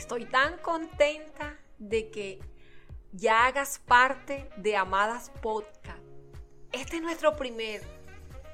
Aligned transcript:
Estoy 0.00 0.24
tan 0.24 0.56
contenta 0.56 1.58
de 1.76 2.10
que 2.10 2.40
ya 3.12 3.44
hagas 3.44 3.78
parte 3.80 4.48
de 4.56 4.74
Amadas 4.74 5.30
Podcast. 5.42 6.00
Este 6.72 6.96
es 6.96 7.02
nuestro 7.02 7.36
primer 7.36 7.82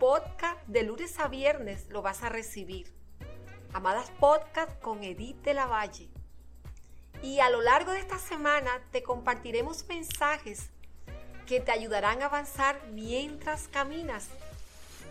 podcast 0.00 0.60
de 0.66 0.82
lunes 0.82 1.20
a 1.20 1.28
viernes, 1.28 1.86
lo 1.88 2.02
vas 2.02 2.24
a 2.24 2.30
recibir. 2.30 2.92
Amadas 3.72 4.10
Podcast 4.18 4.76
con 4.80 5.04
Edith 5.04 5.40
de 5.42 5.54
la 5.54 5.66
Valle. 5.66 6.10
Y 7.22 7.38
a 7.38 7.48
lo 7.48 7.62
largo 7.62 7.92
de 7.92 8.00
esta 8.00 8.18
semana 8.18 8.82
te 8.90 9.04
compartiremos 9.04 9.86
mensajes 9.86 10.70
que 11.46 11.60
te 11.60 11.70
ayudarán 11.70 12.22
a 12.22 12.26
avanzar 12.26 12.88
mientras 12.88 13.68
caminas 13.68 14.30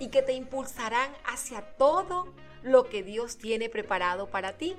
y 0.00 0.08
que 0.08 0.20
te 0.20 0.32
impulsarán 0.32 1.12
hacia 1.26 1.62
todo 1.76 2.34
lo 2.64 2.88
que 2.88 3.04
Dios 3.04 3.38
tiene 3.38 3.68
preparado 3.68 4.28
para 4.30 4.58
ti. 4.58 4.76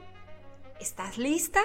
¿Estás 0.79 1.17
lista? 1.17 1.61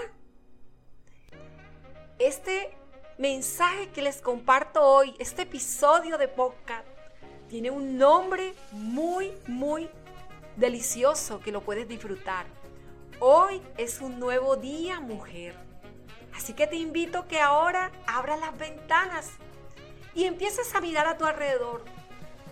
Este 2.20 2.70
mensaje 3.18 3.88
que 3.88 4.02
les 4.02 4.22
comparto 4.22 4.82
hoy, 4.82 5.16
este 5.18 5.42
episodio 5.42 6.16
de 6.16 6.28
podcast, 6.28 6.86
tiene 7.48 7.72
un 7.72 7.98
nombre 7.98 8.54
muy, 8.70 9.32
muy 9.48 9.90
delicioso 10.54 11.40
que 11.40 11.50
lo 11.50 11.60
puedes 11.60 11.88
disfrutar. 11.88 12.46
Hoy 13.18 13.60
es 13.76 14.00
un 14.00 14.20
nuevo 14.20 14.54
día, 14.54 15.00
mujer. 15.00 15.56
Así 16.32 16.52
que 16.52 16.68
te 16.68 16.76
invito 16.76 17.26
que 17.26 17.40
ahora 17.40 17.90
abras 18.06 18.38
las 18.38 18.56
ventanas 18.56 19.28
y 20.14 20.24
empieces 20.24 20.72
a 20.76 20.80
mirar 20.80 21.08
a 21.08 21.18
tu 21.18 21.24
alrededor, 21.24 21.84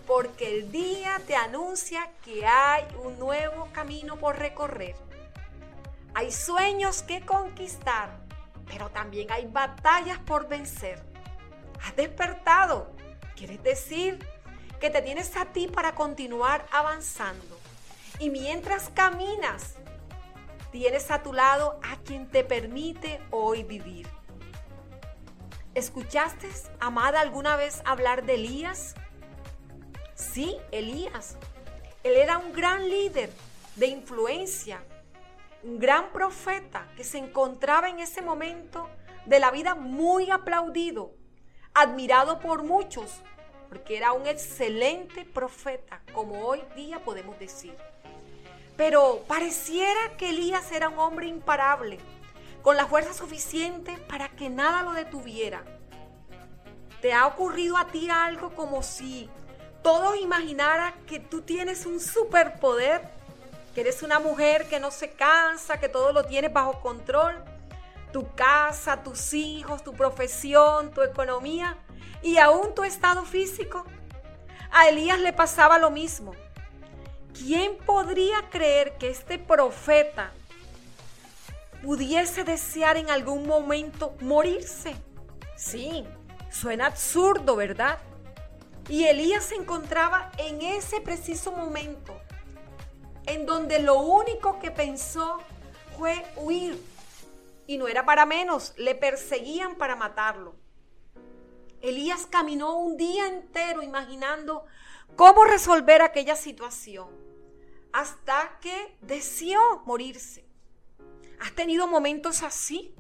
porque 0.09 0.59
el 0.59 0.73
día 0.73 1.21
te 1.25 1.37
anuncia 1.37 2.11
que 2.25 2.45
hay 2.45 2.85
un 3.05 3.17
nuevo 3.17 3.69
camino 3.73 4.17
por 4.17 4.41
recorrer. 4.41 4.97
Hay 6.15 6.33
sueños 6.33 7.03
que 7.03 7.25
conquistar, 7.25 8.21
pero 8.67 8.91
también 8.91 9.31
hay 9.31 9.47
batallas 9.47 10.19
por 10.19 10.49
vencer. 10.49 11.03
Has 11.85 11.95
despertado. 11.97 12.95
Quieres 13.37 13.63
decir 13.63 14.19
que 14.81 14.91
te 14.91 15.03
tienes 15.03 15.37
a 15.37 15.47
ti 15.47 15.69
para 15.69 15.95
continuar 15.95 16.67
avanzando. 16.73 17.59
Y 18.19 18.31
mientras 18.31 18.91
caminas, 18.91 19.75
tienes 20.73 21.11
a 21.11 21.23
tu 21.23 21.33
lado 21.33 21.79
a 21.83 21.97
quien 21.99 22.29
te 22.29 22.45
permite 22.45 23.21
hoy 23.31 23.63
vivir. 23.63 24.09
¿Escuchaste, 25.75 26.49
amada, 26.81 27.21
alguna 27.21 27.57
vez 27.57 27.83
hablar 27.85 28.25
de 28.25 28.35
Elías? 28.35 28.95
Sí, 30.15 30.57
Elías. 30.73 31.37
Él 32.03 32.17
era 32.17 32.39
un 32.39 32.53
gran 32.53 32.89
líder 32.89 33.31
de 33.77 33.87
influencia, 33.87 34.83
un 35.63 35.79
gran 35.79 36.13
profeta 36.13 36.87
que 36.97 37.05
se 37.05 37.19
encontraba 37.19 37.89
en 37.89 37.99
ese 37.99 38.23
momento 38.23 38.89
de 39.27 39.41
la 39.41 39.51
vida 39.51 39.75
muy 39.75 40.31
aplaudido, 40.31 41.13
admirado 41.75 42.41
por 42.41 42.63
muchos, 42.63 43.21
porque 43.69 43.97
era 43.97 44.13
un 44.13 44.27
excelente 44.27 45.25
profeta, 45.25 46.01
como 46.13 46.47
hoy 46.47 46.63
día 46.75 47.01
podemos 47.05 47.39
decir. 47.39 47.77
Pero 48.77 49.25
pareciera 49.27 50.17
que 50.17 50.31
Elías 50.31 50.71
era 50.73 50.89
un 50.89 50.99
hombre 50.99 51.27
imparable, 51.27 51.99
con 52.63 52.77
la 52.77 52.87
fuerza 52.87 53.13
suficiente 53.13 53.99
para 54.09 54.29
que 54.31 54.49
nada 54.49 54.83
lo 54.83 54.93
detuviera. 54.93 55.65
¿Te 57.01 57.13
ha 57.13 57.27
ocurrido 57.27 57.77
a 57.77 57.89
ti 57.89 58.09
algo 58.11 58.55
como 58.55 58.83
si 58.83 59.29
todos 59.83 60.17
imaginaran 60.21 60.95
que 61.07 61.21
tú 61.21 61.43
tienes 61.43 61.87
un 61.87 62.01
superpoder 62.01 63.18
que 63.79 63.83
eres 63.83 64.03
una 64.03 64.19
mujer 64.19 64.67
que 64.67 64.81
no 64.81 64.91
se 64.91 65.11
cansa, 65.11 65.79
que 65.79 65.89
todo 65.89 66.13
lo 66.13 66.25
tienes 66.25 66.53
bajo 66.53 66.81
control, 66.81 67.41
tu 68.13 68.35
casa, 68.35 69.05
tus 69.05 69.33
hijos, 69.33 69.85
tu 69.85 69.93
profesión, 69.93 70.91
tu 70.91 71.01
economía 71.01 71.79
y 72.21 72.39
aún 72.39 72.75
tu 72.75 72.83
estado 72.83 73.25
físico. 73.25 73.85
A 74.73 74.89
Elías 74.89 75.21
le 75.21 75.33
pasaba 75.33 75.79
lo 75.79 75.93
mismo. 75.93 76.33
¿Quién 77.33 77.77
podría 77.87 78.51
creer 78.51 78.99
que 78.99 79.11
este 79.11 79.39
profeta 79.39 80.33
pudiese 81.81 82.43
desear 82.43 82.97
en 82.97 83.11
algún 83.11 83.47
momento 83.47 84.17
morirse? 84.21 84.97
Sí, 85.55 86.05
suena 86.51 86.87
absurdo, 86.87 87.55
¿verdad? 87.55 87.99
Y 88.89 89.05
Elías 89.05 89.45
se 89.45 89.55
encontraba 89.55 90.33
en 90.37 90.63
ese 90.63 91.01
preciso 91.01 91.53
momento 91.53 92.21
en 93.29 93.45
donde 93.45 93.79
lo 93.81 94.01
único 94.01 94.59
que 94.59 94.71
pensó 94.71 95.39
fue 95.99 96.25
huir. 96.37 96.83
Y 97.67 97.77
no 97.77 97.87
era 97.87 98.07
para 98.07 98.25
menos, 98.25 98.73
le 98.79 98.95
perseguían 98.95 99.77
para 99.77 99.95
matarlo. 99.95 100.57
Elías 101.83 102.27
caminó 102.27 102.79
un 102.79 102.97
día 102.97 103.29
entero 103.29 103.83
imaginando 103.83 104.65
cómo 105.15 105.45
resolver 105.45 106.01
aquella 106.01 106.37
situación, 106.37 107.09
hasta 107.93 108.59
que 108.63 108.97
deseó 109.03 109.61
morirse. 109.85 110.47
¿Has 111.39 111.53
tenido 111.53 111.87
momentos 111.87 112.43
así? 112.43 112.95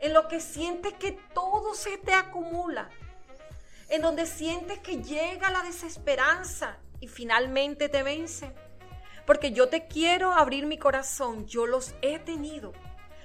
En 0.00 0.14
lo 0.14 0.26
que 0.26 0.40
sientes 0.40 0.94
que 0.94 1.12
todo 1.12 1.74
se 1.74 1.96
te 1.98 2.12
acumula, 2.12 2.90
en 3.88 4.02
donde 4.02 4.26
sientes 4.26 4.80
que 4.80 5.00
llega 5.00 5.50
la 5.50 5.62
desesperanza 5.62 6.78
y 7.00 7.06
finalmente 7.06 7.88
te 7.88 8.02
vence 8.02 8.52
porque 9.28 9.52
yo 9.52 9.68
te 9.68 9.86
quiero 9.86 10.32
abrir 10.32 10.64
mi 10.64 10.78
corazón. 10.78 11.46
Yo 11.46 11.66
los 11.66 11.94
he 12.00 12.18
tenido. 12.18 12.72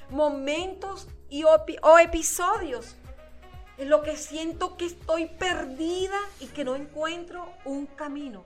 Momentos 0.09 1.07
y 1.29 1.45
o 1.45 1.97
episodios 1.97 2.97
en 3.77 3.89
lo 3.89 4.01
que 4.01 4.17
siento 4.17 4.75
que 4.75 4.83
estoy 4.83 5.27
perdida 5.27 6.19
y 6.41 6.47
que 6.47 6.65
no 6.65 6.75
encuentro 6.75 7.53
un 7.63 7.85
camino. 7.85 8.43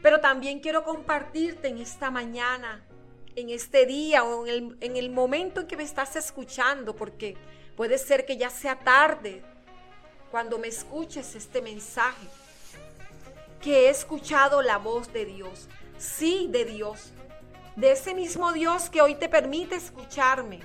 Pero 0.00 0.20
también 0.20 0.60
quiero 0.60 0.84
compartirte 0.84 1.66
en 1.66 1.78
esta 1.78 2.12
mañana, 2.12 2.86
en 3.34 3.50
este 3.50 3.84
día 3.84 4.22
o 4.22 4.46
en 4.46 4.54
el, 4.54 4.76
en 4.80 4.96
el 4.96 5.10
momento 5.10 5.62
en 5.62 5.66
que 5.66 5.76
me 5.76 5.82
estás 5.82 6.14
escuchando, 6.14 6.94
porque 6.94 7.36
puede 7.76 7.98
ser 7.98 8.24
que 8.24 8.36
ya 8.36 8.48
sea 8.48 8.78
tarde 8.78 9.42
cuando 10.30 10.60
me 10.60 10.68
escuches 10.68 11.34
este 11.34 11.60
mensaje, 11.60 12.28
que 13.60 13.86
he 13.86 13.88
escuchado 13.88 14.62
la 14.62 14.78
voz 14.78 15.12
de 15.12 15.24
Dios 15.24 15.68
sí 15.98 16.48
de 16.50 16.64
Dios, 16.64 17.12
de 17.76 17.92
ese 17.92 18.14
mismo 18.14 18.52
Dios 18.52 18.88
que 18.88 19.02
hoy 19.02 19.14
te 19.14 19.28
permite 19.28 19.76
escucharme 19.76 20.60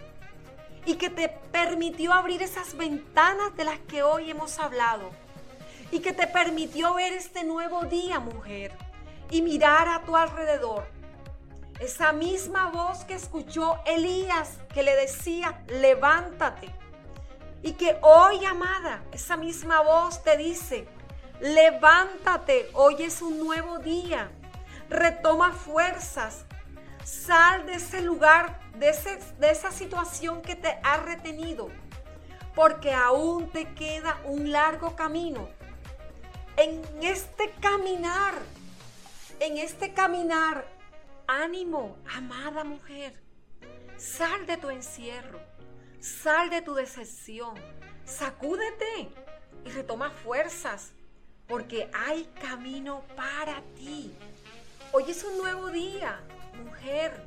y 0.86 0.96
que 0.96 1.10
te 1.10 1.30
permitió 1.52 2.14
abrir 2.14 2.42
esas 2.42 2.76
ventanas 2.76 3.56
de 3.56 3.64
las 3.64 3.80
que 3.80 4.04
hoy 4.04 4.30
hemos 4.30 4.60
hablado 4.60 5.12
y 5.92 6.00
que 6.00 6.14
te 6.14 6.28
permitió 6.28 6.94
ver 6.94 7.14
este 7.14 7.44
nuevo 7.44 7.86
día, 7.86 8.20
mujer, 8.20 8.72
y 9.32 9.42
mirar 9.42 9.88
a 9.88 10.04
tu 10.04 10.16
alrededor. 10.16 10.86
Esa 11.80 12.12
misma 12.12 12.70
voz 12.70 13.06
que 13.06 13.14
escuchó 13.14 13.80
Elías 13.86 14.58
que 14.74 14.84
le 14.84 14.96
decía, 14.96 15.64
levántate. 15.68 16.70
Y 17.62 17.74
que 17.74 17.98
hoy, 18.02 18.46
amada, 18.46 19.04
esa 19.12 19.38
misma 19.38 19.82
voz 19.82 20.24
te 20.24 20.38
dice, 20.38 20.88
levántate, 21.40 22.70
hoy 22.74 22.96
es 23.00 23.22
un 23.22 23.40
nuevo 23.40 23.80
día 23.80 24.30
retoma 24.90 25.52
fuerzas, 25.52 26.46
sal 27.04 27.66
de 27.66 27.74
ese 27.74 28.02
lugar, 28.02 28.60
de, 28.76 28.92
de 29.40 29.52
esa 29.52 29.72
situación 29.72 30.42
que 30.42 30.56
te 30.56 30.80
ha 30.84 30.98
retenido, 30.98 31.70
porque 32.56 32.94
aún 32.94 33.50
te 33.52 33.74
queda 33.74 34.20
un 34.26 34.52
largo 34.52 34.96
camino. 34.96 35.50
En 36.58 36.82
este 37.02 37.52
caminar, 37.62 38.34
en 39.40 39.58
este 39.58 39.94
caminar, 39.94 40.66
ánimo, 41.28 41.98
amada 42.16 42.63
mujer, 42.63 43.13
sal 43.98 44.46
de 44.46 44.58
tu 44.58 44.69
encierro, 44.69 45.40
sal 46.00 46.50
de 46.50 46.62
tu 46.62 46.74
decepción, 46.74 47.56
sacúdete 48.04 49.10
y 49.66 49.69
retoma 49.69 50.10
fuerzas, 50.10 50.94
porque 51.48 51.90
hay 51.94 52.25
camino 52.42 53.04
para 53.16 53.62
ti. 53.75 54.16
Hoy 54.91 55.03
es 55.07 55.24
un 55.24 55.38
nuevo 55.38 55.69
día, 55.69 56.19
mujer. 56.65 57.24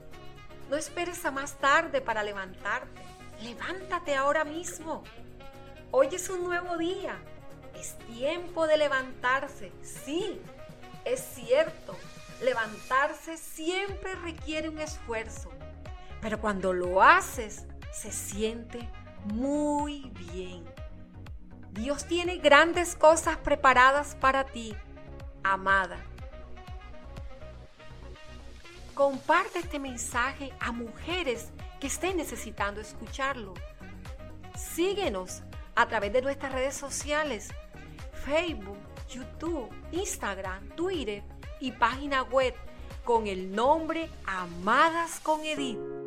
No 0.68 0.74
esperes 0.76 1.24
a 1.24 1.30
más 1.30 1.54
tarde 1.58 2.00
para 2.00 2.24
levantarte. 2.24 3.00
Levántate 3.40 4.16
ahora 4.16 4.42
mismo. 4.44 5.04
Hoy 5.92 6.08
es 6.10 6.28
un 6.28 6.42
nuevo 6.42 6.76
día. 6.76 7.16
Es 7.76 7.96
tiempo 7.98 8.66
de 8.66 8.78
levantarse. 8.78 9.70
Sí, 9.80 10.40
es 11.04 11.20
cierto. 11.20 11.96
Levantarse 12.42 13.36
siempre 13.36 14.16
requiere 14.16 14.68
un 14.68 14.80
esfuerzo. 14.80 15.48
Pero 16.20 16.40
cuando 16.40 16.72
lo 16.72 17.00
haces, 17.00 17.66
se 17.92 18.10
siente 18.10 18.88
muy 19.26 20.10
bien. 20.16 20.64
Dios 21.70 22.06
tiene 22.06 22.38
grandes 22.38 22.96
cosas 22.96 23.36
preparadas 23.36 24.16
para 24.16 24.46
ti, 24.46 24.74
amada. 25.44 25.96
Comparte 28.94 29.60
este 29.60 29.78
mensaje 29.78 30.52
a 30.60 30.70
mujeres 30.70 31.48
que 31.80 31.86
estés 31.86 32.14
necesitando 32.14 32.80
escucharlo. 32.80 33.54
Síguenos 34.54 35.42
a 35.74 35.88
través 35.88 36.12
de 36.12 36.20
nuestras 36.20 36.52
redes 36.52 36.74
sociales, 36.74 37.48
Facebook, 38.24 38.78
YouTube, 39.08 39.70
Instagram, 39.92 40.68
Twitter 40.76 41.22
y 41.60 41.72
página 41.72 42.22
web 42.22 42.54
con 43.04 43.26
el 43.26 43.54
nombre 43.54 44.10
Amadas 44.26 45.20
con 45.20 45.40
Edith. 45.44 46.01